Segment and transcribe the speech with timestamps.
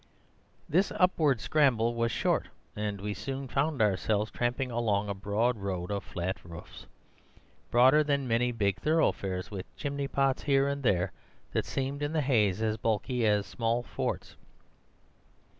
[0.67, 5.91] "This upward scramble was short, and we soon found ourselves tramping along a broad road
[5.91, 6.87] of flat roofs,
[7.69, 11.11] broader than many big thoroughfares, with chimney pots here and there
[11.53, 14.35] that seemed in the haze as bulky as small forts.